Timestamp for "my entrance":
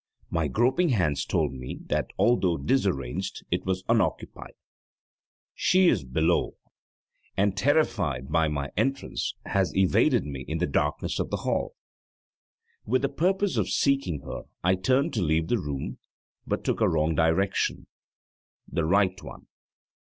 8.47-9.35